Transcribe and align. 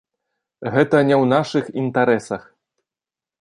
Гэта 0.75 1.01
не 1.09 1.15
ў 1.21 1.25
нашых 1.33 1.69
інтарэсах. 1.83 2.49